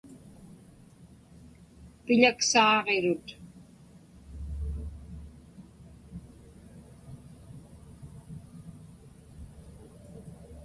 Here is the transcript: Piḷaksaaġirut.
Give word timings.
Piḷaksaaġirut. 2.05 3.27